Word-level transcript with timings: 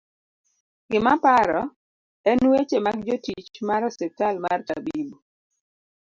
gimaparo 0.91 1.61
en 2.29 2.39
weche 2.53 2.77
mag 2.85 2.97
jotich 3.07 3.53
mar 3.67 3.81
ospital 3.89 4.35
mar 4.45 4.59
Tabibu 4.67 5.17